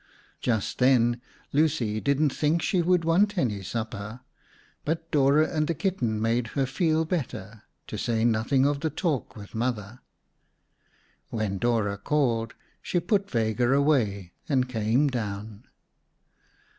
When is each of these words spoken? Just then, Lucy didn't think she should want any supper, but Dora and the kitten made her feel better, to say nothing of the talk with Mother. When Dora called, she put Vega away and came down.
Just 0.39 0.79
then, 0.79 1.21
Lucy 1.53 1.99
didn't 2.01 2.31
think 2.33 2.63
she 2.63 2.81
should 2.81 3.05
want 3.05 3.37
any 3.37 3.61
supper, 3.61 4.21
but 4.83 5.11
Dora 5.11 5.55
and 5.55 5.67
the 5.67 5.75
kitten 5.75 6.19
made 6.19 6.47
her 6.57 6.65
feel 6.65 7.05
better, 7.05 7.61
to 7.85 7.99
say 7.99 8.25
nothing 8.25 8.65
of 8.65 8.79
the 8.79 8.89
talk 8.89 9.35
with 9.35 9.53
Mother. 9.53 9.99
When 11.29 11.59
Dora 11.59 11.99
called, 11.99 12.55
she 12.81 12.99
put 12.99 13.29
Vega 13.29 13.71
away 13.73 14.31
and 14.49 14.67
came 14.67 15.07
down. 15.07 15.67